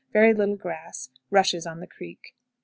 Very 0.13 0.33
little 0.33 0.55
grass; 0.55 1.09
rushes 1.29 1.67
on 1.67 1.79
the 1.79 1.85
creek. 1.85 2.33